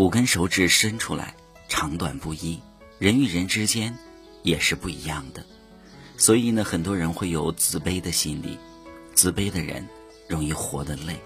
[0.00, 1.34] 五根手指伸出来，
[1.68, 2.58] 长短不一，
[2.98, 3.94] 人与人之间
[4.42, 5.44] 也是不一样的。
[6.16, 8.58] 所以呢，很多人会有自卑的心理，
[9.14, 9.86] 自卑的人
[10.26, 11.20] 容易活得累。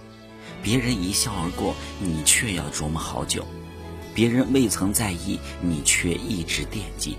[0.60, 3.44] 别人一笑而过，你却要琢磨好久；
[4.12, 7.16] 别人未曾在意，你却一直惦记。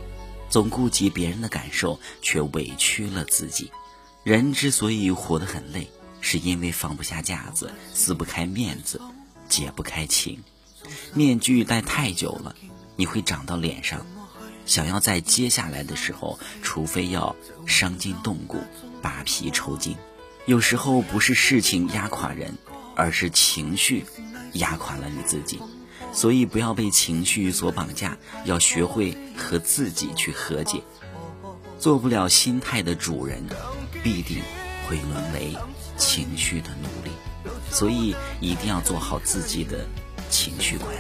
[0.50, 3.72] 总顾及别人的感受，却委屈了自己。
[4.26, 9.00] 人之所以活得很累，是因为放不下架子，撕不开面子，
[9.48, 10.44] 解不开情。
[11.14, 12.56] 面具戴太久了，
[12.96, 14.06] 你会长到脸上。
[14.66, 17.36] 想要在接下来的时候，除非要
[17.68, 18.60] 伤筋动骨、
[19.02, 19.96] 扒皮抽筋。
[20.46, 22.58] 有时候不是事情压垮人，
[22.96, 24.06] 而是情绪
[24.54, 25.60] 压垮了你自己。
[26.12, 30.82] 所以不要被情绪所绑架，要学会和自己去和解。
[31.78, 33.44] 做不了心态的主人，
[34.02, 34.42] 必定
[34.88, 35.56] 会沦为
[35.98, 37.12] 情绪的奴隶。
[37.70, 39.86] 所以一定要做好自己的
[40.36, 40.98] 情绪管理。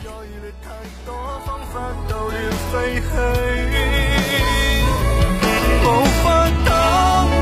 [5.84, 5.88] 无
[6.24, 6.24] 法
[6.66, 6.70] 挡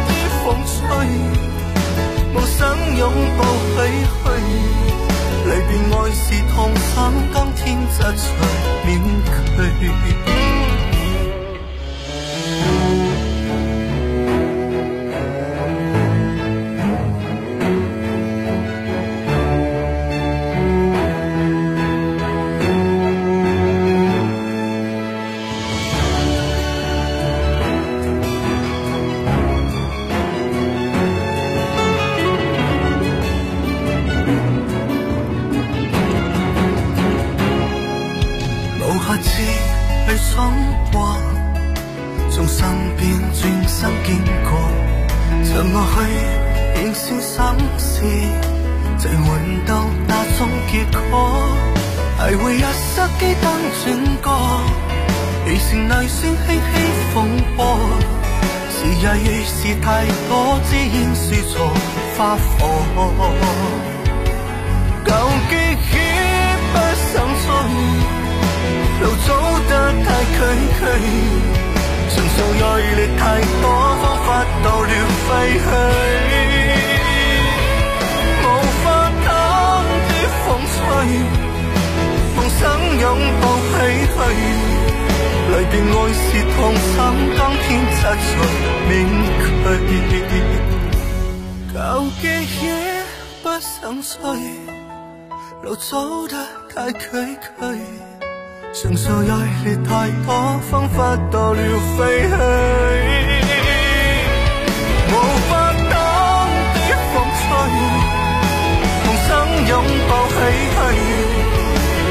[0.07, 0.73] 的风吹，
[2.33, 2.59] 我想
[2.97, 3.01] 拥
[3.37, 3.41] 抱
[3.75, 3.77] 唏
[4.09, 4.25] 嘘，
[5.45, 6.91] 离别爱是痛心，
[7.31, 8.25] 今天窒随
[39.05, 39.27] 下次
[40.07, 40.53] 去闯
[40.93, 41.17] 过，
[42.31, 42.65] 从身
[42.95, 44.51] 边转身经过，
[45.43, 45.95] 沉我去
[46.79, 47.35] 演算心
[47.77, 47.91] 事，
[48.97, 49.25] 谁换
[49.65, 50.71] 到那种结
[51.11, 51.13] 果？
[52.17, 53.45] 还会一失机当
[53.83, 53.85] 转
[54.23, 54.27] 过，
[55.47, 56.73] 于是泪水轻轻
[57.13, 57.15] 风
[57.57, 57.61] 过，
[58.71, 61.53] 时日越是太多，只因是错
[62.17, 63.92] 花火。
[70.83, 70.99] 崎岖，
[72.13, 72.67] 承受爱
[72.97, 73.21] 力太
[73.61, 73.65] 多，
[74.01, 74.27] 方法
[74.63, 74.91] 到了
[75.25, 75.29] 废
[75.63, 75.65] 墟。
[78.43, 78.45] 无
[78.83, 78.85] 法
[79.25, 79.27] 挡
[80.09, 80.11] 的
[80.43, 80.75] 风吹，
[82.35, 82.61] 梦想
[82.99, 83.03] 拥
[83.41, 83.73] 抱唏
[84.11, 84.15] 嘘。
[85.49, 86.21] 离别爱是
[86.53, 86.95] 痛心，
[87.37, 87.65] 当天
[87.95, 88.27] 擦除
[88.89, 88.91] 面
[89.47, 89.91] 具。
[91.73, 91.75] 旧
[92.21, 92.23] 记
[92.61, 92.63] 忆
[93.41, 94.11] 不想追，
[95.63, 95.91] 路走
[96.27, 96.33] 得
[96.73, 96.99] 太崎
[97.59, 97.61] 岖，
[98.73, 101.59] 承受压力太多，方法到了
[101.95, 102.33] 废墟。
[105.09, 105.11] 无
[105.47, 105.51] 法
[105.91, 105.93] 挡
[106.73, 107.45] 的风吹，
[109.05, 109.29] 梦想
[109.69, 109.71] 拥
[110.09, 110.35] 抱唏
[110.73, 110.75] 嘘。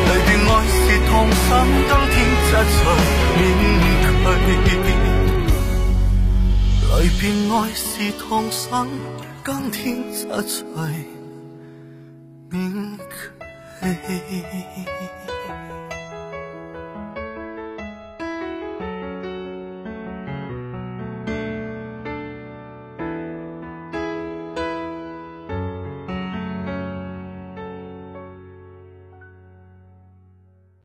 [0.06, 0.78] 离别爱是
[1.10, 1.50] 痛心，
[1.88, 2.16] 今天
[2.48, 2.74] 擦除。
[7.00, 7.84] 离别爱是
[8.20, 8.62] 痛心，
[9.44, 9.74] 今天
[10.14, 10.54] 擦除
[12.50, 12.54] 面
[12.98, 13.12] 具。